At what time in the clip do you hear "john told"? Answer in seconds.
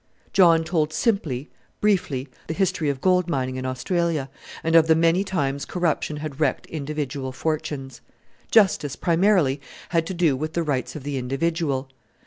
0.33-0.93